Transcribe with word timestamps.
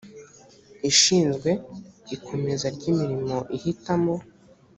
ishinzwe 0.89 1.49
ikomeza 2.15 2.65
ry 2.75 2.83
imirimo 2.91 3.37
ihitamo 3.57 4.15